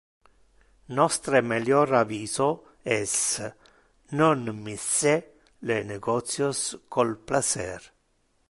[0.99, 2.47] Nostre melior aviso
[3.01, 3.13] es,
[4.19, 5.15] non misce
[5.91, 6.59] negotios
[6.93, 7.79] con placer.